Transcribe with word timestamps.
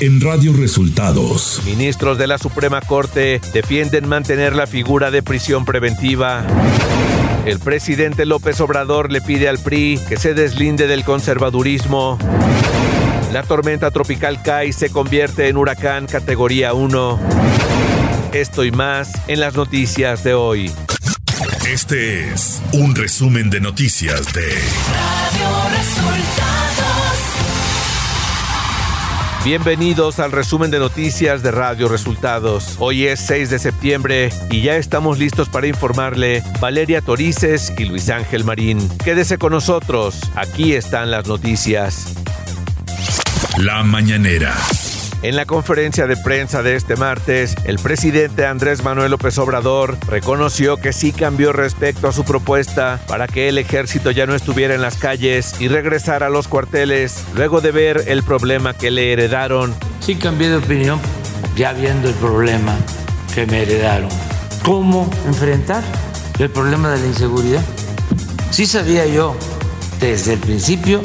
en 0.00 0.20
Radio 0.20 0.54
Resultados. 0.54 1.60
Ministros 1.66 2.16
de 2.16 2.26
la 2.26 2.38
Suprema 2.38 2.80
Corte 2.80 3.40
defienden 3.52 4.08
mantener 4.08 4.54
la 4.54 4.66
figura 4.66 5.10
de 5.10 5.22
prisión 5.22 5.66
preventiva. 5.66 6.44
El 7.44 7.58
presidente 7.58 8.24
López 8.24 8.60
Obrador 8.60 9.12
le 9.12 9.20
pide 9.20 9.48
al 9.48 9.58
PRI 9.58 10.00
que 10.08 10.16
se 10.16 10.32
deslinde 10.32 10.86
del 10.86 11.04
conservadurismo. 11.04 12.18
La 13.32 13.42
tormenta 13.42 13.90
tropical 13.90 14.42
Kai 14.42 14.72
se 14.72 14.90
convierte 14.90 15.48
en 15.48 15.58
huracán 15.58 16.06
categoría 16.06 16.72
1. 16.72 17.20
Esto 18.32 18.64
y 18.64 18.72
más 18.72 19.12
en 19.28 19.40
las 19.40 19.54
noticias 19.54 20.24
de 20.24 20.32
hoy. 20.34 20.72
Este 21.68 22.32
es 22.32 22.62
un 22.72 22.94
resumen 22.94 23.50
de 23.50 23.60
noticias 23.60 24.32
de 24.32 24.48
Radio 24.48 25.68
Resultados. 25.76 27.09
Bienvenidos 29.42 30.18
al 30.18 30.32
resumen 30.32 30.70
de 30.70 30.78
noticias 30.78 31.42
de 31.42 31.50
Radio 31.50 31.88
Resultados. 31.88 32.76
Hoy 32.78 33.06
es 33.06 33.20
6 33.20 33.48
de 33.48 33.58
septiembre 33.58 34.28
y 34.50 34.60
ya 34.60 34.76
estamos 34.76 35.18
listos 35.18 35.48
para 35.48 35.66
informarle 35.66 36.42
Valeria 36.60 37.00
Torices 37.00 37.72
y 37.78 37.86
Luis 37.86 38.10
Ángel 38.10 38.44
Marín. 38.44 38.86
Quédese 39.02 39.38
con 39.38 39.52
nosotros, 39.52 40.20
aquí 40.34 40.74
están 40.74 41.10
las 41.10 41.26
noticias. 41.26 42.16
La 43.56 43.82
mañanera. 43.82 44.54
En 45.22 45.36
la 45.36 45.44
conferencia 45.44 46.06
de 46.06 46.16
prensa 46.16 46.62
de 46.62 46.76
este 46.76 46.96
martes, 46.96 47.54
el 47.64 47.78
presidente 47.78 48.46
Andrés 48.46 48.82
Manuel 48.82 49.10
López 49.10 49.36
Obrador 49.36 49.98
reconoció 50.06 50.78
que 50.78 50.94
sí 50.94 51.12
cambió 51.12 51.52
respecto 51.52 52.08
a 52.08 52.12
su 52.12 52.24
propuesta 52.24 52.98
para 53.06 53.28
que 53.28 53.50
el 53.50 53.58
ejército 53.58 54.10
ya 54.12 54.24
no 54.24 54.34
estuviera 54.34 54.74
en 54.74 54.80
las 54.80 54.96
calles 54.96 55.60
y 55.60 55.68
regresara 55.68 56.28
a 56.28 56.30
los 56.30 56.48
cuarteles 56.48 57.22
luego 57.34 57.60
de 57.60 57.70
ver 57.70 58.04
el 58.06 58.22
problema 58.22 58.72
que 58.72 58.90
le 58.90 59.12
heredaron. 59.12 59.74
Sí 60.00 60.14
cambié 60.14 60.48
de 60.48 60.56
opinión 60.56 60.98
ya 61.54 61.74
viendo 61.74 62.08
el 62.08 62.14
problema 62.14 62.74
que 63.34 63.44
me 63.44 63.60
heredaron. 63.60 64.08
¿Cómo 64.64 65.10
enfrentar 65.26 65.84
el 66.38 66.48
problema 66.48 66.92
de 66.92 66.98
la 66.98 67.06
inseguridad? 67.06 67.62
Sí 68.50 68.64
sabía 68.64 69.04
yo 69.04 69.36
desde 70.00 70.32
el 70.32 70.38
principio 70.38 71.02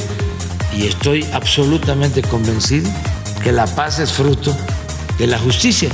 y 0.73 0.88
estoy 0.88 1.27
absolutamente 1.33 2.22
convencido 2.22 2.89
que 3.45 3.51
la 3.51 3.67
paz 3.67 3.99
es 3.99 4.11
fruto 4.11 4.57
de 5.19 5.27
la 5.27 5.38
justicia. 5.38 5.88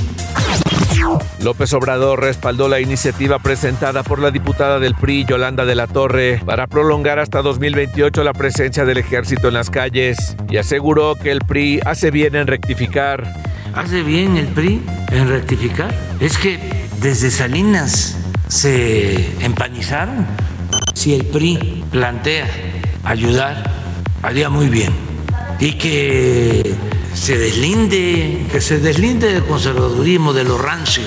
López 1.40 1.74
Obrador 1.74 2.18
respaldó 2.22 2.66
la 2.66 2.80
iniciativa 2.80 3.40
presentada 3.40 4.02
por 4.02 4.20
la 4.20 4.30
diputada 4.30 4.78
del 4.78 4.94
PRI, 4.94 5.26
Yolanda 5.26 5.66
de 5.66 5.74
la 5.74 5.86
Torre, 5.86 6.40
para 6.46 6.66
prolongar 6.66 7.18
hasta 7.18 7.42
2028 7.42 8.24
la 8.24 8.32
presencia 8.32 8.86
del 8.86 8.96
ejército 8.96 9.48
en 9.48 9.54
las 9.54 9.68
calles 9.68 10.34
y 10.48 10.56
aseguró 10.56 11.14
que 11.14 11.30
el 11.30 11.40
PRI 11.40 11.80
hace 11.84 12.10
bien 12.10 12.36
en 12.36 12.46
rectificar. 12.46 13.30
¿Hace 13.74 14.02
bien 14.02 14.38
el 14.38 14.46
PRI 14.46 14.82
en 15.10 15.28
rectificar? 15.28 15.94
Es 16.20 16.38
que 16.38 16.58
desde 17.02 17.30
Salinas 17.30 18.16
se 18.48 19.44
empanizaron. 19.44 20.26
Si 20.94 21.12
el 21.12 21.26
PRI 21.26 21.84
plantea 21.90 22.48
ayudar, 23.04 23.70
haría 24.22 24.48
muy 24.48 24.70
bien. 24.70 24.94
Y 25.60 25.72
que 25.72 26.74
se 27.22 27.38
deslinde, 27.38 28.48
que 28.50 28.60
se 28.60 28.80
deslinde 28.80 29.32
del 29.32 29.44
conservadurismo, 29.44 30.32
de 30.32 30.42
lo 30.42 30.58
rancio. 30.58 31.04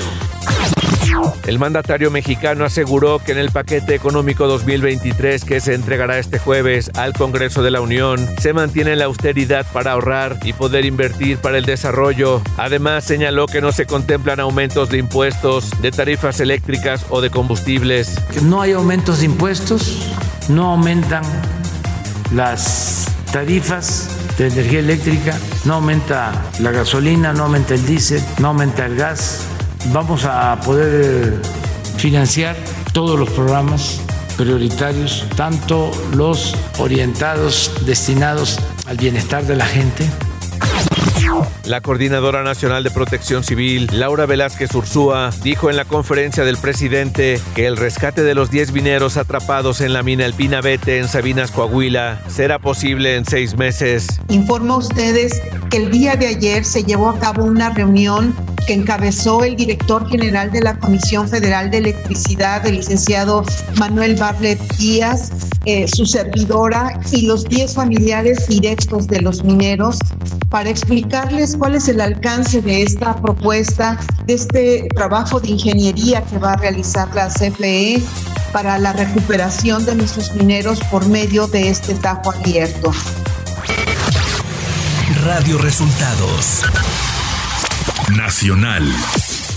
El 1.45 1.59
mandatario 1.59 2.09
mexicano 2.09 2.63
aseguró 2.63 3.19
que 3.19 3.33
en 3.33 3.37
el 3.37 3.51
paquete 3.51 3.95
económico 3.95 4.47
2023 4.47 5.43
que 5.43 5.59
se 5.59 5.73
entregará 5.73 6.17
este 6.17 6.39
jueves 6.39 6.89
al 6.95 7.11
Congreso 7.11 7.63
de 7.63 7.71
la 7.71 7.81
Unión 7.81 8.25
se 8.39 8.53
mantiene 8.53 8.95
la 8.95 9.05
austeridad 9.05 9.65
para 9.73 9.91
ahorrar 9.91 10.39
y 10.45 10.53
poder 10.53 10.85
invertir 10.85 11.37
para 11.37 11.57
el 11.57 11.65
desarrollo. 11.65 12.41
Además 12.55 13.03
señaló 13.03 13.45
que 13.45 13.59
no 13.59 13.73
se 13.73 13.85
contemplan 13.85 14.39
aumentos 14.39 14.87
de 14.87 14.99
impuestos, 14.99 15.69
de 15.81 15.91
tarifas 15.91 16.39
eléctricas 16.39 17.05
o 17.09 17.19
de 17.19 17.29
combustibles. 17.29 18.15
No 18.43 18.61
hay 18.61 18.71
aumentos 18.71 19.19
de 19.19 19.25
impuestos, 19.25 20.07
no 20.47 20.71
aumentan 20.71 21.23
las 22.31 23.05
tarifas 23.33 24.14
de 24.37 24.47
energía 24.47 24.79
eléctrica, 24.79 25.37
no 25.63 25.75
aumenta 25.75 26.31
la 26.59 26.71
gasolina, 26.71 27.33
no 27.33 27.43
aumenta 27.43 27.73
el 27.73 27.85
diésel, 27.85 28.21
no 28.39 28.49
aumenta 28.49 28.85
el 28.85 28.95
gas. 28.95 29.41
Vamos 29.93 30.25
a 30.25 30.59
poder 30.61 31.39
financiar 31.97 32.55
todos 32.93 33.19
los 33.19 33.29
programas 33.29 34.01
prioritarios, 34.37 35.25
tanto 35.35 35.91
los 36.15 36.55
orientados, 36.77 37.71
destinados 37.85 38.59
al 38.87 38.97
bienestar 38.97 39.45
de 39.45 39.55
la 39.55 39.65
gente, 39.65 40.05
la 41.65 41.81
coordinadora 41.81 42.43
nacional 42.43 42.83
de 42.83 42.91
protección 42.91 43.43
civil, 43.43 43.89
Laura 43.91 44.25
Velázquez 44.25 44.73
Ursúa, 44.75 45.31
dijo 45.43 45.69
en 45.69 45.75
la 45.75 45.85
conferencia 45.85 46.43
del 46.43 46.57
presidente 46.57 47.39
que 47.55 47.65
el 47.65 47.77
rescate 47.77 48.23
de 48.23 48.35
los 48.35 48.51
10 48.51 48.71
mineros 48.71 49.17
atrapados 49.17 49.81
en 49.81 49.93
la 49.93 50.03
mina 50.03 50.25
El 50.25 50.33
Pinabete 50.33 50.99
en 50.99 51.07
Sabinas, 51.07 51.51
Coahuila, 51.51 52.21
será 52.27 52.59
posible 52.59 53.15
en 53.15 53.25
seis 53.25 53.57
meses. 53.57 54.07
Informo 54.29 54.75
a 54.75 54.77
ustedes 54.77 55.41
que 55.69 55.77
el 55.77 55.91
día 55.91 56.15
de 56.15 56.27
ayer 56.27 56.65
se 56.65 56.83
llevó 56.83 57.09
a 57.09 57.19
cabo 57.19 57.43
una 57.43 57.69
reunión 57.69 58.35
que 58.65 58.73
encabezó 58.73 59.43
el 59.43 59.55
director 59.55 60.09
general 60.09 60.51
de 60.51 60.61
la 60.61 60.79
Comisión 60.79 61.27
Federal 61.27 61.71
de 61.71 61.77
Electricidad, 61.77 62.65
el 62.65 62.75
licenciado 62.75 63.43
Manuel 63.77 64.15
Barlet 64.15 64.59
Díaz, 64.77 65.31
eh, 65.65 65.87
su 65.87 66.05
servidora 66.05 66.99
y 67.11 67.23
los 67.23 67.45
10 67.45 67.73
familiares 67.73 68.47
directos 68.47 69.07
de 69.07 69.21
los 69.21 69.43
mineros 69.43 69.97
para 70.49 70.69
explicarles 70.69 71.55
cuál 71.57 71.75
es 71.75 71.87
el 71.87 72.01
alcance 72.01 72.61
de 72.61 72.83
esta 72.83 73.15
propuesta, 73.21 73.99
de 74.25 74.33
este 74.33 74.87
trabajo 74.95 75.39
de 75.39 75.49
ingeniería 75.49 76.23
que 76.23 76.37
va 76.37 76.53
a 76.53 76.57
realizar 76.57 77.13
la 77.15 77.29
CFE 77.29 78.01
para 78.51 78.79
la 78.79 78.93
recuperación 78.93 79.85
de 79.85 79.95
nuestros 79.95 80.33
mineros 80.35 80.79
por 80.91 81.07
medio 81.07 81.47
de 81.47 81.69
este 81.69 81.93
tajo 81.95 82.31
abierto. 82.31 82.91
Radio 85.23 85.57
Resultados 85.57 86.63
Nacional. 88.13 88.83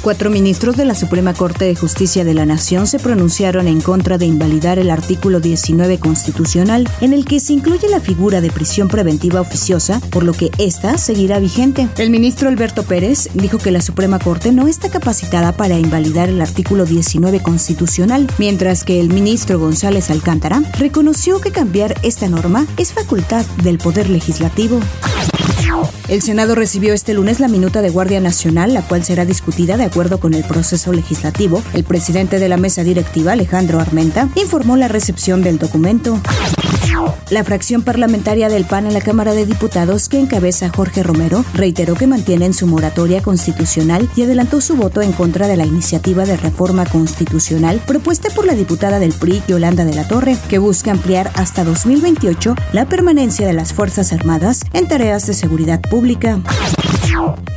Cuatro 0.01 0.31
ministros 0.31 0.77
de 0.77 0.87
la 0.87 0.95
Suprema 0.95 1.35
Corte 1.35 1.67
de 1.67 1.75
Justicia 1.75 2.25
de 2.25 2.33
la 2.33 2.47
Nación 2.47 2.87
se 2.87 2.99
pronunciaron 2.99 3.69
en 3.69 3.81
contra 3.81 4.17
de 4.17 4.25
invalidar 4.25 4.79
el 4.79 4.91
artículo 4.91 5.41
19 5.41 5.99
constitucional, 5.99 6.89
en 7.03 7.13
el 7.13 7.27
que 7.27 7.41
se 7.41 7.53
incluye 7.53 7.89
la 7.91 8.01
figura 8.01 8.41
de 8.41 8.51
prisión 8.51 8.89
preventiva 8.89 9.43
oficiosa, 9.43 10.01
por 10.11 10.25
lo 10.25 10.33
que 10.33 10.51
ésta 10.57 10.97
seguirá 10.97 11.39
vigente. 11.41 11.89
El 11.99 12.11
ministro 12.11 12.49
Alberto 12.49 12.85
Pérez 12.85 13.29
dijo 13.35 13.59
que 13.59 13.71
la 13.71 13.83
Suprema 13.83 14.19
Corte 14.19 14.51
no 14.51 14.67
está 14.67 14.89
capacitada 14.89 15.53
para 15.53 15.79
invalidar 15.79 16.31
el 16.31 16.41
artículo 16.41 16.87
19 16.87 17.43
constitucional, 17.43 18.29
mientras 18.39 18.85
que 18.85 18.99
el 18.99 19.13
ministro 19.13 19.59
González 19.59 20.11
Alcántara 20.11 20.63
reconoció 20.79 21.41
que 21.41 21.53
cambiar 21.53 21.95
esta 22.03 22.29
norma 22.29 22.67
es 22.79 22.95
facultad 22.95 23.45
del 23.63 23.77
Poder 23.77 24.09
Legislativo. 24.09 24.81
El 26.09 26.23
Senado 26.23 26.55
recibió 26.55 26.95
este 26.95 27.13
lunes 27.13 27.39
la 27.39 27.49
minuta 27.49 27.83
de 27.83 27.91
Guardia 27.91 28.19
Nacional, 28.19 28.73
la 28.73 28.81
cual 28.81 29.05
será 29.05 29.27
discutida 29.27 29.77
de 29.77 29.85
acuerdo 29.85 30.19
con 30.19 30.33
el 30.33 30.43
proceso 30.43 30.91
legislativo. 30.91 31.63
El 31.75 31.85
presidente 31.85 32.39
de 32.39 32.49
la 32.49 32.57
mesa 32.57 32.83
directiva, 32.83 33.33
Alejandro 33.33 33.79
Armenta, 33.79 34.31
informó 34.35 34.79
la 34.79 34.89
recepción 34.89 35.43
del 35.43 35.59
documento. 35.59 36.19
La 37.29 37.45
fracción 37.45 37.83
parlamentaria 37.83 38.49
del 38.49 38.65
PAN 38.65 38.87
en 38.87 38.95
la 38.95 39.03
Cámara 39.03 39.35
de 39.35 39.45
Diputados, 39.45 40.09
que 40.09 40.19
encabeza 40.19 40.71
Jorge 40.71 41.03
Romero, 41.03 41.45
reiteró 41.53 41.95
que 41.95 42.07
mantienen 42.07 42.55
su 42.55 42.67
moratoria 42.67 43.23
constitucional 43.23 44.09
y 44.17 44.23
adelantó 44.23 44.63
su 44.63 44.77
voto 44.77 45.03
en 45.03 45.13
contra 45.13 45.47
de 45.47 45.59
la 45.59 45.67
iniciativa 45.67 46.25
de 46.25 46.39
reforma 46.39 46.87
constitucional 46.87 47.83
propuesta 47.87 48.31
por 48.31 48.47
la 48.47 48.55
diputada 48.55 48.99
del 48.99 49.13
PRI, 49.13 49.43
Yolanda 49.47 49.85
de 49.85 49.95
la 49.95 50.09
Torre, 50.09 50.39
que 50.49 50.59
busca 50.59 50.91
ampliar 50.91 51.31
hasta 51.35 51.65
2028 51.65 52.55
la 52.73 52.87
permanencia 52.89 53.47
de 53.47 53.53
las 53.53 53.75
Fuerzas 53.75 54.15
Armadas 54.15 54.65
en 54.73 54.89
tareas 54.89 55.27
de 55.27 55.35
seguridad 55.35 55.83
pública. 55.83 55.98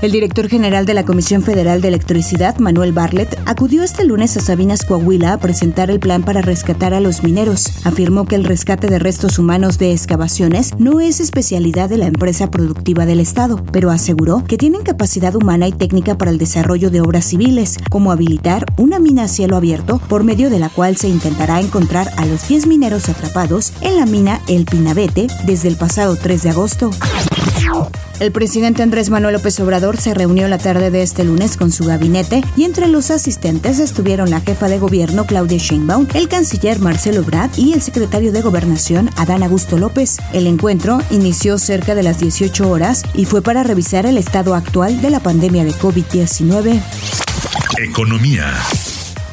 El 0.01 0.11
director 0.11 0.47
general 0.49 0.88
de 0.88 0.95
la 0.95 1.05
Comisión 1.05 1.43
Federal 1.43 1.81
de 1.81 1.89
Electricidad, 1.89 2.57
Manuel 2.57 2.91
Barlet, 2.91 3.38
acudió 3.45 3.83
este 3.83 4.03
lunes 4.03 4.35
a 4.35 4.39
Sabinas, 4.39 4.83
Coahuila, 4.83 5.33
a 5.33 5.38
presentar 5.38 5.91
el 5.91 5.99
plan 5.99 6.23
para 6.23 6.41
rescatar 6.41 6.95
a 6.95 6.99
los 6.99 7.21
mineros. 7.21 7.71
Afirmó 7.85 8.25
que 8.25 8.35
el 8.35 8.43
rescate 8.43 8.88
de 8.88 8.97
restos 8.97 9.38
humanos 9.38 9.77
de 9.77 9.91
excavaciones 9.91 10.71
no 10.79 10.99
es 11.01 11.19
especialidad 11.19 11.88
de 11.88 11.97
la 11.97 12.07
empresa 12.07 12.49
productiva 12.49 13.05
del 13.05 13.19
Estado, 13.19 13.63
pero 13.71 13.91
aseguró 13.91 14.44
que 14.44 14.57
tienen 14.57 14.81
capacidad 14.81 15.35
humana 15.35 15.67
y 15.67 15.71
técnica 15.71 16.17
para 16.17 16.31
el 16.31 16.39
desarrollo 16.39 16.89
de 16.89 17.01
obras 17.01 17.25
civiles, 17.25 17.77
como 17.91 18.11
habilitar 18.11 18.65
una 18.77 18.97
mina 18.97 19.23
a 19.23 19.27
cielo 19.27 19.55
abierto 19.55 19.99
por 20.09 20.23
medio 20.23 20.49
de 20.49 20.59
la 20.59 20.69
cual 20.69 20.97
se 20.97 21.09
intentará 21.09 21.59
encontrar 21.59 22.09
a 22.17 22.25
los 22.25 22.47
10 22.47 22.65
mineros 22.65 23.07
atrapados 23.07 23.73
en 23.81 23.97
la 23.97 24.07
mina 24.07 24.41
El 24.47 24.65
Pinabete 24.65 25.27
desde 25.45 25.67
el 25.67 25.75
pasado 25.75 26.15
3 26.15 26.41
de 26.41 26.49
agosto. 26.49 26.89
El 28.21 28.31
presidente 28.31 28.83
Andrés 28.83 29.09
Manuel 29.09 29.33
López 29.33 29.59
Obrador 29.62 29.97
se 29.97 30.13
reunió 30.13 30.47
la 30.47 30.59
tarde 30.59 30.91
de 30.91 31.01
este 31.01 31.23
lunes 31.23 31.57
con 31.57 31.71
su 31.71 31.85
gabinete 31.85 32.44
y 32.56 32.65
entre 32.65 32.88
los 32.88 33.09
asistentes 33.09 33.79
estuvieron 33.79 34.29
la 34.29 34.41
jefa 34.41 34.69
de 34.69 34.77
gobierno 34.77 35.25
Claudia 35.25 35.57
Sheinbaum, 35.57 36.06
el 36.13 36.29
canciller 36.29 36.77
Marcelo 36.77 37.23
Brad 37.23 37.50
y 37.57 37.73
el 37.73 37.81
secretario 37.81 38.31
de 38.31 38.44
Gobernación 38.44 39.09
Adán 39.18 39.41
Augusto 39.41 39.79
López. 39.79 40.19
El 40.33 40.45
encuentro 40.45 41.00
inició 41.09 41.57
cerca 41.57 41.95
de 41.95 42.03
las 42.03 42.19
18 42.19 42.69
horas 42.69 43.01
y 43.15 43.25
fue 43.25 43.41
para 43.41 43.63
revisar 43.63 44.06
el 44.06 44.19
estado 44.19 44.53
actual 44.53 45.01
de 45.01 45.09
la 45.09 45.19
pandemia 45.19 45.63
de 45.63 45.71
COVID-19. 45.71 46.79
Economía. 47.79 48.53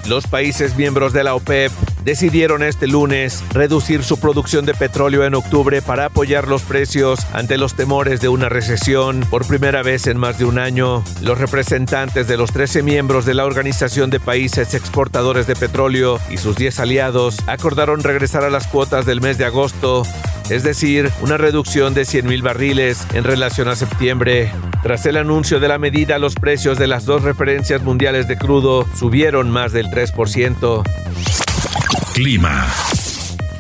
Los 0.09 0.27
países 0.27 0.77
miembros 0.77 1.13
de 1.13 1.25
la 1.25 1.35
OPEP 1.35 1.73
decidieron 2.05 2.63
este 2.63 2.87
lunes 2.87 3.43
reducir 3.53 4.03
su 4.03 4.19
producción 4.19 4.67
de 4.67 4.75
petróleo 4.75 5.25
en 5.25 5.35
octubre 5.35 5.83
para 5.83 6.07
apoyar 6.07 6.49
los 6.49 6.63
precios 6.63 7.21
ante 7.33 7.59
los 7.59 7.75
temores 7.75 8.21
de 8.21 8.29
una 8.29 8.49
recesión 8.49 9.27
por 9.31 9.47
primera 9.47 9.83
vez 9.83 10.07
en 10.07 10.19
más 10.19 10.39
de 10.39 10.45
un 10.45 10.59
año. 10.59 11.03
Los 11.23 11.39
representantes 11.39 12.29
de 12.29 12.37
los 12.37 12.53
13 12.53 12.83
miembros 12.83 13.25
de 13.25 13.35
la 13.35 13.45
Organización 13.45 14.11
de 14.11 14.21
Países 14.21 14.75
Exportadores 14.75 15.47
de 15.47 15.57
Petróleo 15.57 16.19
y 16.31 16.37
sus 16.37 16.57
10 16.57 16.81
aliados 16.81 17.37
acordaron 17.47 18.03
regresar 18.03 18.45
a 18.45 18.51
las 18.51 18.67
cuotas 18.67 19.07
del 19.07 19.21
mes 19.21 19.39
de 19.39 19.45
agosto 19.45 20.05
es 20.51 20.63
decir, 20.63 21.11
una 21.21 21.37
reducción 21.37 21.93
de 21.93 22.03
100.000 22.03 22.43
barriles 22.43 23.07
en 23.13 23.25
relación 23.25 23.69
a 23.69 23.77
septiembre. 23.77 24.51
Tras 24.83 25.05
el 25.05 25.19
anuncio 25.19 25.61
de 25.61 25.69
la 25.69 25.79
medida, 25.79 26.19
los 26.19 26.35
precios 26.35 26.79
de 26.79 26.87
las 26.87 27.05
dos 27.05 27.23
referencias 27.23 27.83
mundiales 27.83 28.29
de 28.29 28.39
crudo 28.39 28.87
subieron 28.97 29.51
más 29.51 29.73
del 29.73 29.89
3%. 29.89 31.48
Clima. 32.19 32.98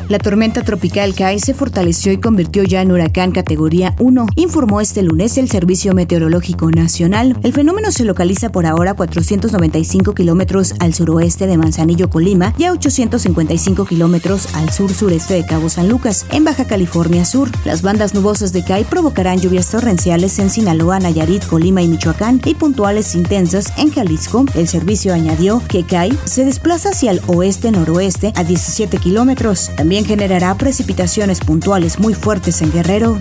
La 0.08 0.19
tormenta 0.19 0.62
tropical 0.62 1.14
Kai 1.14 1.38
se 1.38 1.52
fortaleció 1.52 2.12
y 2.12 2.16
convirtió 2.16 2.62
ya 2.62 2.81
en 2.81 2.90
huracán 2.90 3.31
categoría 3.31 3.94
1, 3.99 4.26
informó 4.37 4.81
este 4.81 5.02
lunes 5.02 5.37
el 5.37 5.50
Servicio 5.50 5.93
Meteorológico 5.93 6.70
Nacional. 6.70 7.37
El 7.43 7.52
fenómeno 7.52 7.93
se 7.93 8.06
localiza 8.06 8.50
por 8.50 8.64
ahora 8.64 8.93
a 8.93 8.94
495 8.94 10.14
kilómetros 10.14 10.72
al 10.81 10.94
suroeste 10.94 11.46
de 11.46 11.58
Manzanillo, 11.58 12.08
Colima, 12.08 12.55
y 12.56 12.64
a 12.64 12.72
855 12.72 13.84
kilómetros 13.84 14.55
al 14.55 14.70
sur-sureste 14.70 15.34
de 15.34 15.44
Cabo 15.44 15.69
San 15.69 15.90
Lucas, 15.90 16.25
en 16.32 16.43
Baja 16.43 16.64
California 16.64 17.26
Sur. 17.26 17.50
Las 17.66 17.82
bandas 17.82 18.14
nubosas 18.14 18.54
de 18.54 18.64
Kai 18.64 18.84
provocarán 18.84 19.40
lluvias 19.40 19.70
torrenciales 19.70 20.38
en 20.38 20.49
Sinaloa, 20.49 21.00
Nayarit, 21.00 21.44
Colima 21.44 21.82
y 21.82 21.88
Michoacán 21.88 22.40
y 22.46 22.54
puntuales 22.54 23.14
intensas 23.14 23.75
en 23.76 23.93
Jalisco. 23.93 24.46
El 24.54 24.69
servicio 24.69 25.12
añadió 25.12 25.62
que 25.69 25.84
Kai 25.84 26.19
se 26.25 26.46
desplaza 26.46 26.90
hacia 26.93 27.11
el 27.11 27.20
oeste-noroeste 27.26 28.32
a 28.37 28.43
17 28.43 28.96
kilómetros. 28.96 29.70
También 29.76 29.97
generará 30.04 30.54
precipitaciones 30.56 31.40
puntuales 31.40 31.98
muy 31.98 32.14
fuertes 32.14 32.62
en 32.62 32.72
Guerrero. 32.72 33.20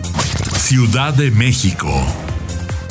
Ciudad 0.58 1.14
de 1.14 1.32
México. 1.32 1.88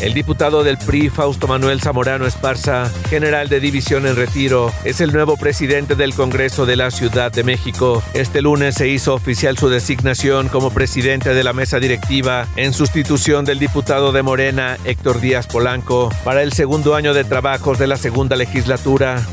El 0.00 0.12
diputado 0.12 0.62
del 0.62 0.76
PRI, 0.76 1.08
Fausto 1.08 1.48
Manuel 1.48 1.80
Zamorano 1.80 2.26
Esparza, 2.26 2.90
general 3.08 3.48
de 3.48 3.60
división 3.60 4.06
en 4.06 4.14
retiro, 4.14 4.70
es 4.84 5.00
el 5.00 5.12
nuevo 5.12 5.36
presidente 5.38 5.94
del 5.94 6.14
Congreso 6.14 6.66
de 6.66 6.76
la 6.76 6.90
Ciudad 6.90 7.32
de 7.32 7.44
México. 7.44 8.02
Este 8.12 8.42
lunes 8.42 8.74
se 8.74 8.88
hizo 8.88 9.14
oficial 9.14 9.56
su 9.56 9.70
designación 9.70 10.48
como 10.48 10.70
presidente 10.70 11.32
de 11.32 11.44
la 11.44 11.54
mesa 11.54 11.80
directiva 11.80 12.46
en 12.56 12.74
sustitución 12.74 13.46
del 13.46 13.58
diputado 13.58 14.12
de 14.12 14.22
Morena, 14.22 14.76
Héctor 14.84 15.20
Díaz 15.20 15.46
Polanco, 15.46 16.10
para 16.24 16.42
el 16.42 16.52
segundo 16.52 16.94
año 16.94 17.14
de 17.14 17.24
trabajos 17.24 17.78
de 17.78 17.86
la 17.86 17.96
segunda 17.96 18.36
legislatura. 18.36 19.26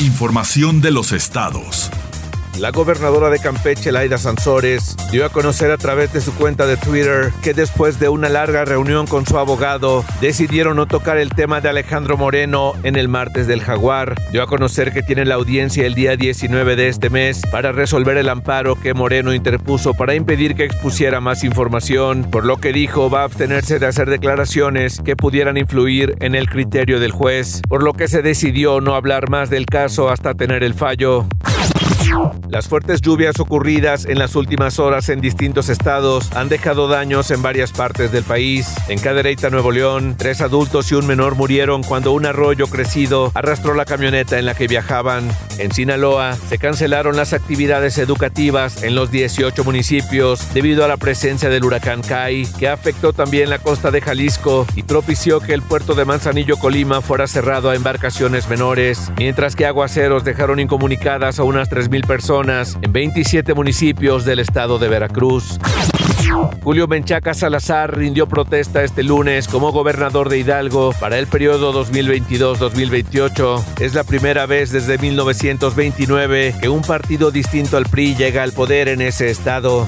Información 0.00 0.80
de 0.80 0.92
los 0.92 1.10
estados. 1.10 1.90
La 2.58 2.70
gobernadora 2.70 3.28
de 3.28 3.38
Campeche, 3.38 3.92
Laida 3.92 4.16
Sansores, 4.16 4.96
dio 5.12 5.26
a 5.26 5.28
conocer 5.28 5.70
a 5.70 5.76
través 5.76 6.14
de 6.14 6.22
su 6.22 6.34
cuenta 6.34 6.66
de 6.66 6.78
Twitter 6.78 7.30
que 7.42 7.52
después 7.52 8.00
de 8.00 8.08
una 8.08 8.30
larga 8.30 8.64
reunión 8.64 9.06
con 9.06 9.26
su 9.26 9.36
abogado, 9.38 10.06
decidieron 10.22 10.76
no 10.76 10.86
tocar 10.86 11.18
el 11.18 11.28
tema 11.28 11.60
de 11.60 11.68
Alejandro 11.68 12.16
Moreno 12.16 12.72
en 12.82 12.96
el 12.96 13.08
martes 13.08 13.46
del 13.46 13.60
Jaguar. 13.60 14.14
Dio 14.32 14.42
a 14.42 14.46
conocer 14.46 14.94
que 14.94 15.02
tiene 15.02 15.26
la 15.26 15.34
audiencia 15.34 15.84
el 15.84 15.94
día 15.94 16.16
19 16.16 16.76
de 16.76 16.88
este 16.88 17.10
mes 17.10 17.42
para 17.52 17.72
resolver 17.72 18.16
el 18.16 18.30
amparo 18.30 18.74
que 18.74 18.94
Moreno 18.94 19.34
interpuso 19.34 19.92
para 19.92 20.14
impedir 20.14 20.54
que 20.54 20.64
expusiera 20.64 21.20
más 21.20 21.44
información, 21.44 22.26
por 22.30 22.46
lo 22.46 22.56
que 22.56 22.72
dijo 22.72 23.10
va 23.10 23.20
a 23.20 23.24
abstenerse 23.24 23.78
de 23.78 23.86
hacer 23.86 24.08
declaraciones 24.08 25.02
que 25.04 25.14
pudieran 25.14 25.58
influir 25.58 26.16
en 26.20 26.34
el 26.34 26.48
criterio 26.48 27.00
del 27.00 27.12
juez, 27.12 27.60
por 27.68 27.82
lo 27.82 27.92
que 27.92 28.08
se 28.08 28.22
decidió 28.22 28.80
no 28.80 28.94
hablar 28.94 29.28
más 29.28 29.50
del 29.50 29.66
caso 29.66 30.08
hasta 30.08 30.32
tener 30.32 30.64
el 30.64 30.72
fallo. 30.72 31.26
Las 32.48 32.68
fuertes 32.68 33.00
lluvias 33.00 33.38
ocurridas 33.40 34.06
en 34.06 34.18
las 34.18 34.36
últimas 34.36 34.78
horas 34.78 35.08
en 35.08 35.20
distintos 35.20 35.68
estados 35.68 36.32
han 36.34 36.48
dejado 36.48 36.88
daños 36.88 37.30
en 37.30 37.42
varias 37.42 37.72
partes 37.72 38.12
del 38.12 38.24
país. 38.24 38.74
En 38.88 38.98
Cadereyta, 38.98 39.50
Nuevo 39.50 39.70
León, 39.70 40.14
tres 40.16 40.40
adultos 40.40 40.90
y 40.92 40.94
un 40.94 41.06
menor 41.06 41.34
murieron 41.34 41.82
cuando 41.82 42.12
un 42.12 42.26
arroyo 42.26 42.66
crecido 42.66 43.32
arrastró 43.34 43.74
la 43.74 43.84
camioneta 43.84 44.38
en 44.38 44.46
la 44.46 44.54
que 44.54 44.68
viajaban. 44.68 45.28
En 45.58 45.72
Sinaloa, 45.72 46.36
se 46.36 46.58
cancelaron 46.58 47.16
las 47.16 47.32
actividades 47.32 47.98
educativas 47.98 48.82
en 48.82 48.94
los 48.94 49.10
18 49.10 49.64
municipios 49.64 50.52
debido 50.52 50.84
a 50.84 50.88
la 50.88 50.96
presencia 50.96 51.48
del 51.48 51.64
huracán 51.64 52.02
Kai, 52.02 52.46
que 52.58 52.68
afectó 52.68 53.12
también 53.12 53.50
la 53.50 53.58
costa 53.58 53.90
de 53.90 54.00
Jalisco 54.00 54.66
y 54.74 54.82
propició 54.82 55.40
que 55.40 55.54
el 55.54 55.62
puerto 55.62 55.94
de 55.94 56.04
Manzanillo, 56.04 56.56
Colima, 56.56 57.00
fuera 57.00 57.26
cerrado 57.26 57.70
a 57.70 57.74
embarcaciones 57.74 58.48
menores, 58.48 59.10
mientras 59.16 59.56
que 59.56 59.66
aguaceros 59.66 60.24
dejaron 60.24 60.60
incomunicadas 60.60 61.38
a 61.38 61.44
unas 61.44 61.70
3.000 61.70 62.06
personas 62.06 62.78
en 62.82 62.92
27 62.92 63.54
municipios 63.54 64.24
del 64.24 64.40
estado 64.40 64.78
de 64.78 64.88
Veracruz. 64.88 65.58
Julio 66.62 66.86
Menchaca 66.88 67.34
Salazar 67.34 67.96
rindió 67.96 68.26
protesta 68.26 68.82
este 68.82 69.02
lunes 69.02 69.48
como 69.48 69.72
gobernador 69.72 70.28
de 70.28 70.38
Hidalgo 70.38 70.92
para 70.98 71.18
el 71.18 71.26
periodo 71.26 71.72
2022-2028. 71.86 73.64
Es 73.80 73.94
la 73.94 74.04
primera 74.04 74.46
vez 74.46 74.72
desde 74.72 74.98
1929 74.98 76.56
que 76.60 76.68
un 76.68 76.82
partido 76.82 77.30
distinto 77.30 77.76
al 77.76 77.86
PRI 77.86 78.16
llega 78.16 78.42
al 78.42 78.52
poder 78.52 78.88
en 78.88 79.00
ese 79.00 79.30
estado. 79.30 79.86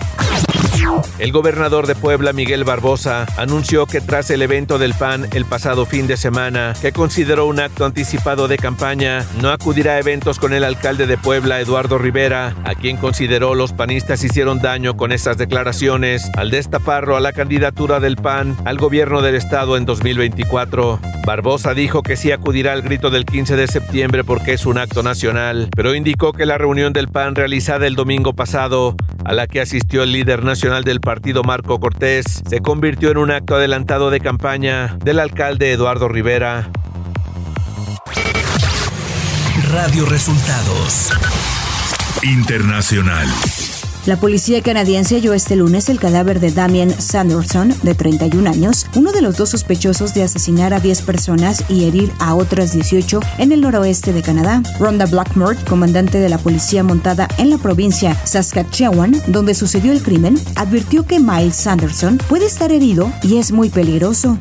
El 1.19 1.32
gobernador 1.32 1.86
de 1.86 1.96
Puebla, 1.96 2.32
Miguel 2.32 2.62
Barbosa, 2.62 3.26
anunció 3.36 3.86
que 3.86 4.00
tras 4.00 4.30
el 4.30 4.42
evento 4.42 4.78
del 4.78 4.94
PAN 4.94 5.26
el 5.32 5.44
pasado 5.44 5.84
fin 5.84 6.06
de 6.06 6.16
semana, 6.16 6.75
que 6.80 6.92
consideró 6.92 7.46
un 7.46 7.58
acto 7.58 7.84
anticipado 7.84 8.46
de 8.46 8.56
campaña, 8.56 9.26
no 9.40 9.50
acudirá 9.50 9.94
a 9.94 9.98
eventos 9.98 10.38
con 10.38 10.52
el 10.52 10.62
alcalde 10.62 11.06
de 11.06 11.19
Puebla, 11.19 11.60
Eduardo 11.60 11.98
Rivera, 11.98 12.54
a 12.64 12.76
quien 12.76 12.96
consideró 12.96 13.56
los 13.56 13.72
panistas 13.72 14.22
hicieron 14.22 14.60
daño 14.60 14.96
con 14.96 15.10
esas 15.10 15.36
declaraciones 15.38 16.30
al 16.36 16.50
destaparlo 16.50 17.16
a 17.16 17.20
la 17.20 17.32
candidatura 17.32 17.98
del 17.98 18.16
PAN 18.16 18.56
al 18.64 18.78
gobierno 18.78 19.20
del 19.20 19.34
estado 19.34 19.76
en 19.76 19.84
2024. 19.84 21.00
Barbosa 21.26 21.75
dijo 21.75 22.02
que 22.02 22.16
sí 22.16 22.30
acudirá 22.30 22.72
al 22.72 22.82
grito 22.82 23.10
del 23.10 23.25
15 23.26 23.56
de 23.56 23.66
septiembre 23.66 24.22
porque 24.22 24.52
es 24.52 24.64
un 24.64 24.78
acto 24.78 25.02
nacional, 25.02 25.69
pero 25.75 25.94
indicó 25.94 26.32
que 26.32 26.46
la 26.46 26.58
reunión 26.58 26.92
del 26.92 27.08
PAN 27.08 27.34
realizada 27.34 27.86
el 27.86 27.96
domingo 27.96 28.32
pasado, 28.32 28.94
a 29.25 29.32
la 29.34 29.46
que 29.46 29.60
asistió 29.60 30.04
el 30.04 30.12
líder 30.12 30.44
nacional 30.44 30.68
del 30.69 31.00
partido 31.00 31.43
Marco 31.43 31.81
Cortés, 31.81 32.43
se 32.47 32.61
convirtió 32.61 33.11
en 33.11 33.17
un 33.17 33.31
acto 33.31 33.54
adelantado 33.54 34.11
de 34.11 34.21
campaña 34.21 34.97
del 35.02 35.19
alcalde 35.19 35.73
Eduardo 35.73 36.09
Rivera. 36.09 36.69
Radio 39.73 40.04
Resultados 40.04 41.11
Internacional. 42.23 43.26
La 44.09 44.17
policía 44.17 44.62
canadiense 44.62 45.17
halló 45.17 45.35
este 45.35 45.55
lunes 45.55 45.91
el 45.91 46.00
cadáver 46.00 46.41
de 46.41 46.50
Damien 46.50 46.91
Sanderson, 46.91 47.75
de 47.83 47.95
31 47.95 48.49
años, 48.49 48.87
uno 48.97 49.12
de 49.12 49.21
los 49.21 49.37
dos 49.37 49.50
sospechosos 49.50 50.15
de 50.15 50.23
asesinar 50.23 50.73
a 50.73 50.81
10 50.81 51.03
personas 51.03 51.62
y 51.69 51.85
herir 51.85 52.11
a 52.19 52.35
otras 52.35 52.73
18 52.73 53.21
en 53.37 53.53
el 53.53 53.61
noroeste 53.61 54.15
de 54.15 54.23
Canadá. 54.23 54.62
Rhonda 54.81 55.05
Blackmore, 55.05 55.59
comandante 55.69 56.21
de 56.21 56.31
la 56.31 56.38
policía 56.38 56.83
montada 56.83 57.29
en 57.37 57.50
la 57.50 57.59
provincia 57.59 58.17
Saskatchewan, 58.25 59.15
donde 59.27 59.53
sucedió 59.53 59.93
el 59.93 60.03
crimen, 60.03 60.41
advirtió 60.57 61.05
que 61.05 61.21
Miles 61.21 61.57
Sanderson 61.57 62.17
puede 62.17 62.47
estar 62.47 62.73
herido 62.73 63.12
y 63.23 63.37
es 63.37 63.53
muy 63.53 63.69
peligroso. 63.69 64.38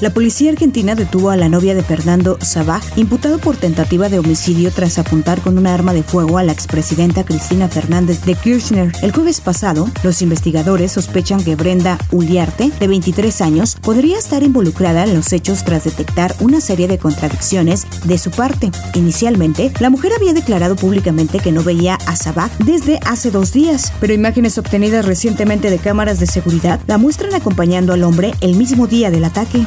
La 0.00 0.10
policía 0.10 0.50
argentina 0.50 0.94
detuvo 0.94 1.30
a 1.30 1.36
la 1.36 1.48
novia 1.48 1.74
de 1.74 1.82
Fernando 1.82 2.38
Sabaj, 2.40 2.82
imputado 2.96 3.38
por 3.38 3.56
tentativa 3.56 4.08
de 4.08 4.18
homicidio 4.18 4.70
tras 4.70 4.98
apuntar 4.98 5.40
con 5.40 5.58
una 5.58 5.74
arma 5.74 5.92
de 5.92 6.02
fuego 6.02 6.38
a 6.38 6.42
la 6.42 6.52
expresidenta 6.52 7.24
Cristina 7.24 7.68
Fernández 7.68 8.22
de 8.24 8.34
Kirchner. 8.34 8.92
El 9.02 9.12
jueves 9.12 9.40
pasado, 9.40 9.88
los 10.02 10.22
investigadores 10.22 10.92
sospechan 10.92 11.42
que 11.42 11.56
Brenda 11.56 11.98
Uliarte, 12.12 12.70
de 12.78 12.88
23 12.88 13.40
años, 13.40 13.76
podría 13.80 14.18
estar 14.18 14.42
involucrada 14.42 15.04
en 15.04 15.14
los 15.14 15.32
hechos 15.32 15.64
tras 15.64 15.84
detectar 15.84 16.34
una 16.40 16.60
serie 16.60 16.88
de 16.88 16.98
contradicciones 16.98 17.86
de 18.04 18.18
su 18.18 18.30
parte. 18.30 18.70
Inicialmente, 18.94 19.72
la 19.80 19.90
mujer 19.90 20.12
había 20.16 20.32
declarado 20.32 20.76
públicamente 20.76 21.38
que 21.38 21.52
no 21.52 21.62
veía 21.62 21.98
a 22.06 22.16
Sabaj 22.16 22.50
desde 22.58 23.00
hace 23.06 23.30
dos 23.30 23.52
días, 23.52 23.92
pero 24.00 24.14
imágenes 24.14 24.58
obtenidas 24.58 25.04
recientemente 25.04 25.70
de 25.70 25.78
cámaras 25.78 26.20
de 26.20 26.26
seguridad 26.26 26.80
la 26.86 26.98
muestran 26.98 27.34
acompañando 27.34 27.92
al 27.92 28.04
hombre 28.04 28.34
el 28.40 28.56
mismo 28.56 28.86
día 28.86 29.10
del 29.10 29.24
ataque. 29.24 29.66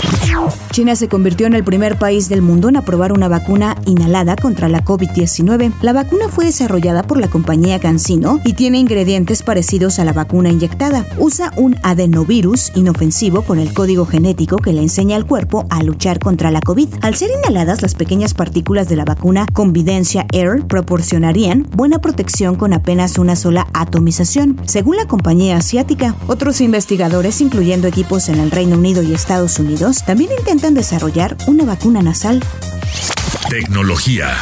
China 0.71 0.95
se 0.95 1.09
convirtió 1.09 1.47
en 1.47 1.53
el 1.53 1.65
primer 1.65 1.99
país 1.99 2.29
del 2.29 2.41
mundo 2.41 2.69
en 2.69 2.77
aprobar 2.77 3.11
una 3.11 3.27
vacuna 3.27 3.75
inhalada 3.85 4.37
contra 4.37 4.69
la 4.69 4.83
COVID-19. 4.83 5.73
La 5.81 5.91
vacuna 5.91 6.29
fue 6.29 6.45
desarrollada 6.45 7.03
por 7.03 7.19
la 7.19 7.27
compañía 7.27 7.79
CanSino 7.79 8.39
y 8.45 8.53
tiene 8.53 8.79
ingredientes 8.79 9.43
parecidos 9.43 9.99
a 9.99 10.05
la 10.05 10.13
vacuna 10.13 10.49
inyectada. 10.49 11.05
Usa 11.17 11.51
un 11.57 11.75
adenovirus 11.83 12.71
inofensivo 12.75 13.41
con 13.41 13.59
el 13.59 13.73
código 13.73 14.05
genético 14.05 14.57
que 14.57 14.71
le 14.71 14.81
enseña 14.81 15.17
al 15.17 15.25
cuerpo 15.25 15.65
a 15.69 15.83
luchar 15.83 16.19
contra 16.19 16.51
la 16.51 16.61
COVID. 16.61 16.87
Al 17.01 17.15
ser 17.15 17.29
inhaladas, 17.37 17.81
las 17.81 17.95
pequeñas 17.95 18.33
partículas 18.33 18.87
de 18.87 18.95
la 18.95 19.05
vacuna 19.05 19.45
Convidencia 19.51 20.25
Air 20.31 20.65
proporcionarían 20.67 21.67
buena 21.75 21.99
protección 21.99 22.55
con 22.55 22.71
apenas 22.73 23.17
una 23.17 23.35
sola 23.35 23.67
atomización, 23.73 24.59
según 24.65 24.95
la 24.95 25.05
compañía 25.05 25.57
asiática. 25.57 26.15
Otros 26.27 26.61
investigadores, 26.61 27.41
incluyendo 27.41 27.87
equipos 27.87 28.29
en 28.29 28.39
el 28.39 28.51
Reino 28.51 28.77
Unido 28.77 29.03
y 29.03 29.13
Estados 29.13 29.59
Unidos, 29.59 30.00
también 30.05 30.31
intentan 30.37 30.73
desarrollar 30.73 31.37
una 31.47 31.65
vacuna 31.65 32.01
nasal. 32.01 32.43
Tecnología. 33.49 34.35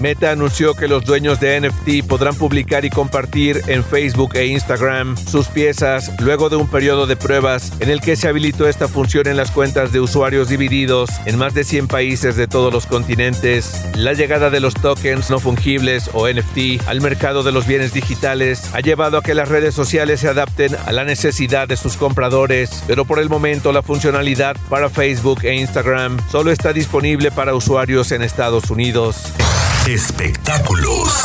Meta 0.00 0.30
anunció 0.30 0.74
que 0.74 0.88
los 0.88 1.04
dueños 1.04 1.40
de 1.40 1.60
NFT 1.60 2.08
podrán 2.08 2.34
publicar 2.34 2.86
y 2.86 2.90
compartir 2.90 3.60
en 3.66 3.84
Facebook 3.84 4.34
e 4.34 4.46
Instagram 4.46 5.14
sus 5.16 5.48
piezas 5.48 6.10
luego 6.20 6.48
de 6.48 6.56
un 6.56 6.70
periodo 6.70 7.06
de 7.06 7.16
pruebas 7.16 7.70
en 7.80 7.90
el 7.90 8.00
que 8.00 8.16
se 8.16 8.26
habilitó 8.26 8.66
esta 8.66 8.88
función 8.88 9.28
en 9.28 9.36
las 9.36 9.50
cuentas 9.50 9.92
de 9.92 10.00
usuarios 10.00 10.48
divididos 10.48 11.10
en 11.26 11.36
más 11.36 11.52
de 11.52 11.64
100 11.64 11.88
países 11.88 12.36
de 12.36 12.48
todos 12.48 12.72
los 12.72 12.86
continentes. 12.86 13.84
La 13.94 14.14
llegada 14.14 14.48
de 14.48 14.60
los 14.60 14.72
tokens 14.72 15.28
no 15.28 15.38
fungibles 15.38 16.08
o 16.14 16.26
NFT 16.28 16.88
al 16.88 17.02
mercado 17.02 17.42
de 17.42 17.52
los 17.52 17.66
bienes 17.66 17.92
digitales 17.92 18.70
ha 18.72 18.80
llevado 18.80 19.18
a 19.18 19.22
que 19.22 19.34
las 19.34 19.50
redes 19.50 19.74
sociales 19.74 20.20
se 20.20 20.28
adapten 20.28 20.76
a 20.86 20.92
la 20.92 21.04
necesidad 21.04 21.68
de 21.68 21.76
sus 21.76 21.98
compradores, 21.98 22.82
pero 22.86 23.04
por 23.04 23.18
el 23.18 23.28
momento 23.28 23.70
la 23.70 23.82
funcionalidad 23.82 24.56
para 24.70 24.88
Facebook 24.88 25.44
e 25.44 25.56
Instagram 25.56 26.16
solo 26.30 26.50
está 26.50 26.72
disponible 26.72 27.30
para 27.30 27.54
usuarios 27.54 28.12
en 28.12 28.22
Estados 28.22 28.70
Unidos. 28.70 29.34
Espectáculos. 29.86 31.24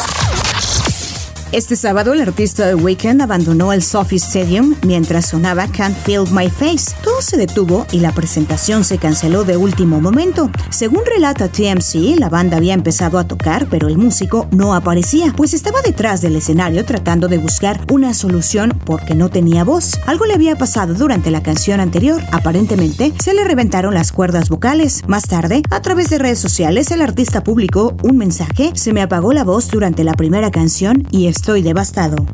Este 1.55 1.77
sábado, 1.77 2.11
el 2.11 2.19
artista 2.19 2.67
The 2.67 2.75
Weeknd 2.75 3.21
abandonó 3.21 3.71
el 3.71 3.81
Sophie 3.81 4.17
Stadium 4.17 4.75
mientras 4.85 5.27
sonaba 5.27 5.67
Can't 5.69 5.95
Feel 5.95 6.25
My 6.29 6.49
Face. 6.49 6.93
Todo 7.01 7.21
se 7.21 7.37
detuvo 7.37 7.87
y 7.93 7.99
la 7.99 8.11
presentación 8.11 8.83
se 8.83 8.97
canceló 8.97 9.45
de 9.45 9.55
último 9.55 10.01
momento. 10.01 10.51
Según 10.69 11.05
relata 11.05 11.47
TMC, 11.47 12.19
la 12.19 12.27
banda 12.27 12.57
había 12.57 12.73
empezado 12.73 13.17
a 13.17 13.25
tocar, 13.25 13.67
pero 13.69 13.87
el 13.87 13.97
músico 13.97 14.49
no 14.51 14.75
aparecía, 14.75 15.33
pues 15.37 15.53
estaba 15.53 15.81
detrás 15.81 16.19
del 16.19 16.35
escenario 16.35 16.83
tratando 16.83 17.29
de 17.29 17.37
buscar 17.37 17.79
una 17.89 18.13
solución 18.13 18.77
porque 18.83 19.15
no 19.15 19.29
tenía 19.29 19.63
voz. 19.63 19.97
Algo 20.07 20.25
le 20.25 20.33
había 20.33 20.57
pasado 20.57 20.93
durante 20.93 21.31
la 21.31 21.41
canción 21.41 21.79
anterior. 21.79 22.21
Aparentemente, 22.33 23.13
se 23.17 23.33
le 23.33 23.45
reventaron 23.45 23.93
las 23.93 24.11
cuerdas 24.11 24.49
vocales. 24.49 25.03
Más 25.07 25.23
tarde, 25.23 25.61
a 25.69 25.81
través 25.81 26.09
de 26.09 26.17
redes 26.17 26.39
sociales, 26.39 26.91
el 26.91 27.01
artista 27.01 27.45
publicó 27.45 27.95
un 28.03 28.17
mensaje: 28.17 28.73
Se 28.75 28.91
me 28.91 29.01
apagó 29.01 29.31
la 29.31 29.45
voz 29.45 29.69
durante 29.71 30.03
la 30.03 30.15
primera 30.15 30.51
canción 30.51 31.07
y 31.11 31.27
estoy 31.27 31.44
devastado. 31.53 32.25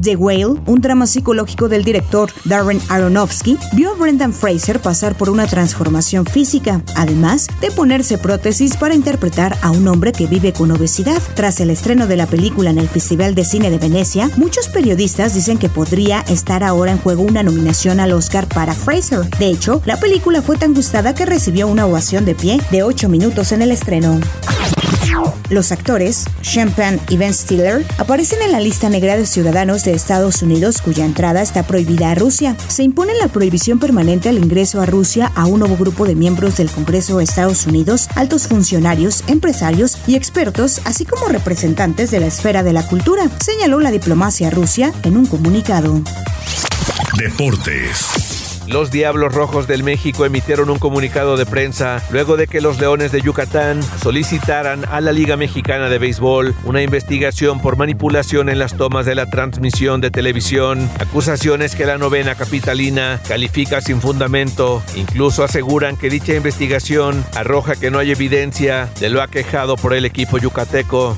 The 0.00 0.16
Whale, 0.16 0.60
un 0.66 0.80
drama 0.80 1.06
psicológico 1.06 1.68
del 1.68 1.84
director 1.84 2.30
Darren 2.44 2.80
Aronofsky, 2.88 3.58
vio 3.72 3.92
a 3.92 3.94
Brendan 3.94 4.32
Fraser 4.32 4.80
pasar 4.80 5.14
por 5.16 5.28
una 5.28 5.46
transformación 5.46 6.24
física, 6.24 6.82
además 6.96 7.48
de 7.60 7.70
ponerse 7.70 8.16
prótesis 8.16 8.76
para 8.76 8.94
interpretar 8.94 9.58
a 9.62 9.70
un 9.70 9.86
hombre 9.88 10.12
que 10.12 10.26
vive 10.26 10.52
con 10.52 10.70
obesidad. 10.70 11.20
Tras 11.34 11.60
el 11.60 11.70
estreno 11.70 12.06
de 12.06 12.16
la 12.16 12.26
película 12.26 12.70
en 12.70 12.78
el 12.78 12.88
Festival 12.88 13.34
de 13.34 13.44
Cine 13.44 13.70
de 13.70 13.78
Venecia, 13.78 14.30
muchos 14.36 14.68
periodistas 14.68 15.34
dicen 15.34 15.58
que 15.58 15.68
podría 15.68 16.20
estar 16.22 16.64
ahora 16.64 16.92
en 16.92 16.98
juego 16.98 17.22
una 17.22 17.42
nominación 17.42 18.00
al 18.00 18.12
Oscar 18.12 18.46
para 18.46 18.74
Fraser. 18.74 19.28
De 19.38 19.48
hecho, 19.48 19.82
la 19.84 19.98
película 19.98 20.40
fue 20.40 20.56
tan 20.56 20.72
gustada 20.72 21.14
que 21.14 21.26
recibió 21.26 21.68
una 21.68 21.86
ovación 21.86 22.24
de 22.24 22.34
pie 22.34 22.60
de 22.70 22.82
8 22.82 23.08
minutos 23.08 23.52
en 23.52 23.62
el 23.62 23.70
estreno. 23.70 24.20
Los 25.50 25.72
actores, 25.72 26.26
Champagne 26.42 27.00
y 27.08 27.16
Ben 27.16 27.34
Stiller, 27.34 27.84
aparecen 27.98 28.40
en 28.42 28.52
la 28.52 28.60
lista 28.60 28.88
negra 28.88 29.16
de 29.16 29.26
ciudadanos 29.26 29.84
de 29.84 29.92
Estados 29.92 30.42
Unidos 30.42 30.80
cuya 30.80 31.04
entrada 31.04 31.42
está 31.42 31.64
prohibida 31.64 32.12
a 32.12 32.14
Rusia. 32.14 32.56
Se 32.68 32.84
impone 32.84 33.14
la 33.14 33.28
prohibición 33.28 33.78
permanente 33.80 34.28
al 34.28 34.38
ingreso 34.38 34.80
a 34.80 34.86
Rusia 34.86 35.32
a 35.34 35.46
un 35.46 35.58
nuevo 35.58 35.76
grupo 35.76 36.06
de 36.06 36.14
miembros 36.14 36.56
del 36.56 36.70
Congreso 36.70 37.18
de 37.18 37.24
Estados 37.24 37.66
Unidos, 37.66 38.08
altos 38.14 38.46
funcionarios, 38.46 39.24
empresarios 39.26 39.98
y 40.06 40.14
expertos, 40.14 40.80
así 40.84 41.04
como 41.04 41.26
representantes 41.26 42.10
de 42.10 42.20
la 42.20 42.26
esfera 42.26 42.62
de 42.62 42.72
la 42.72 42.86
cultura, 42.86 43.28
señaló 43.40 43.80
la 43.80 43.90
diplomacia 43.90 44.50
rusia 44.50 44.92
en 45.02 45.16
un 45.16 45.26
comunicado. 45.26 46.00
Deportes. 47.16 48.39
Los 48.70 48.92
Diablos 48.92 49.34
Rojos 49.34 49.66
del 49.66 49.82
México 49.82 50.24
emitieron 50.24 50.70
un 50.70 50.78
comunicado 50.78 51.36
de 51.36 51.44
prensa 51.44 52.00
luego 52.12 52.36
de 52.36 52.46
que 52.46 52.60
los 52.60 52.78
Leones 52.78 53.10
de 53.10 53.20
Yucatán 53.20 53.82
solicitaran 53.82 54.84
a 54.84 55.00
la 55.00 55.10
Liga 55.10 55.36
Mexicana 55.36 55.88
de 55.88 55.98
Béisbol 55.98 56.54
una 56.64 56.80
investigación 56.80 57.60
por 57.60 57.76
manipulación 57.76 58.48
en 58.48 58.60
las 58.60 58.76
tomas 58.76 59.06
de 59.06 59.16
la 59.16 59.26
transmisión 59.26 60.00
de 60.00 60.12
televisión, 60.12 60.88
acusaciones 61.00 61.74
que 61.74 61.84
la 61.84 61.98
novena 61.98 62.36
capitalina 62.36 63.20
califica 63.26 63.80
sin 63.80 64.00
fundamento. 64.00 64.84
Incluso 64.94 65.42
aseguran 65.42 65.96
que 65.96 66.08
dicha 66.08 66.34
investigación 66.34 67.24
arroja 67.34 67.74
que 67.74 67.90
no 67.90 67.98
hay 67.98 68.12
evidencia 68.12 68.88
de 69.00 69.10
lo 69.10 69.20
aquejado 69.20 69.74
por 69.74 69.94
el 69.94 70.04
equipo 70.04 70.38
yucateco. 70.38 71.16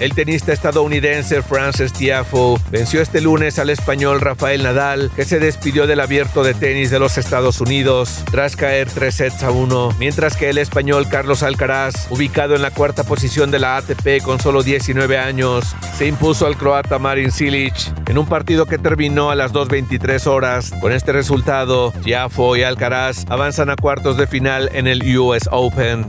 El 0.00 0.14
tenista 0.14 0.52
estadounidense 0.52 1.42
Francis 1.42 1.92
Tiafo 1.92 2.60
venció 2.70 3.02
este 3.02 3.20
lunes 3.20 3.58
al 3.58 3.70
español 3.70 4.20
Rafael 4.20 4.62
Nadal, 4.62 5.10
que 5.16 5.24
se 5.24 5.40
despidió 5.40 5.86
del 5.86 6.00
abierto 6.00 6.44
de 6.44 6.54
tenis 6.54 6.90
de 6.90 6.98
los 6.98 7.18
Estados 7.18 7.60
Unidos 7.60 8.22
tras 8.30 8.54
caer 8.54 8.88
3 8.88 9.14
sets 9.14 9.42
a 9.42 9.50
1, 9.50 9.96
mientras 9.98 10.36
que 10.36 10.50
el 10.50 10.58
español 10.58 11.08
Carlos 11.10 11.42
Alcaraz, 11.42 12.06
ubicado 12.10 12.54
en 12.54 12.62
la 12.62 12.70
cuarta 12.70 13.04
posición 13.04 13.50
de 13.50 13.58
la 13.58 13.76
ATP 13.76 14.22
con 14.22 14.40
solo 14.40 14.62
19 14.62 15.18
años, 15.18 15.74
se 15.96 16.06
impuso 16.06 16.46
al 16.46 16.56
croata 16.56 16.98
Marin 16.98 17.32
Cilic 17.32 17.74
en 18.06 18.18
un 18.18 18.26
partido 18.26 18.66
que 18.66 18.78
terminó 18.78 19.30
a 19.30 19.34
las 19.34 19.52
2.23 19.52 20.26
horas. 20.26 20.72
Con 20.80 20.92
este 20.92 21.12
resultado, 21.12 21.92
Tiafo 22.04 22.56
y 22.56 22.62
Alcaraz 22.62 23.24
avanzan 23.28 23.70
a 23.70 23.76
cuartos 23.76 24.16
de 24.16 24.26
final 24.26 24.70
en 24.72 24.86
el 24.86 25.18
US 25.18 25.48
Open. 25.50 26.08